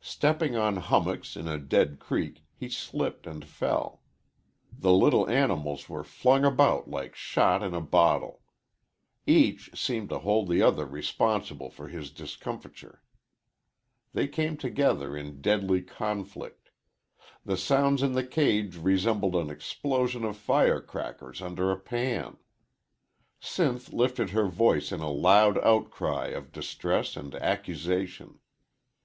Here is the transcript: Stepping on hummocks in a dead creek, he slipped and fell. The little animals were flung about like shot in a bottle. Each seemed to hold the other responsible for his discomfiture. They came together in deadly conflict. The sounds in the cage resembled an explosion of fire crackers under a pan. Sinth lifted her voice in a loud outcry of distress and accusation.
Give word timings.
Stepping 0.00 0.56
on 0.56 0.78
hummocks 0.78 1.36
in 1.36 1.46
a 1.46 1.58
dead 1.58 2.00
creek, 2.00 2.42
he 2.56 2.68
slipped 2.68 3.24
and 3.24 3.44
fell. 3.44 4.02
The 4.76 4.92
little 4.92 5.30
animals 5.30 5.88
were 5.88 6.02
flung 6.02 6.44
about 6.44 6.90
like 6.90 7.14
shot 7.14 7.62
in 7.62 7.72
a 7.72 7.80
bottle. 7.80 8.40
Each 9.28 9.70
seemed 9.78 10.08
to 10.08 10.18
hold 10.18 10.48
the 10.48 10.60
other 10.60 10.84
responsible 10.84 11.70
for 11.70 11.86
his 11.86 12.10
discomfiture. 12.10 13.00
They 14.12 14.26
came 14.26 14.56
together 14.56 15.16
in 15.16 15.40
deadly 15.40 15.82
conflict. 15.82 16.70
The 17.44 17.56
sounds 17.56 18.02
in 18.02 18.14
the 18.14 18.26
cage 18.26 18.74
resembled 18.78 19.36
an 19.36 19.50
explosion 19.50 20.24
of 20.24 20.36
fire 20.36 20.80
crackers 20.80 21.40
under 21.40 21.70
a 21.70 21.78
pan. 21.78 22.38
Sinth 23.40 23.92
lifted 23.92 24.30
her 24.30 24.46
voice 24.48 24.90
in 24.90 24.98
a 24.98 25.08
loud 25.12 25.56
outcry 25.58 26.30
of 26.30 26.50
distress 26.50 27.16
and 27.16 27.36
accusation. 27.36 28.40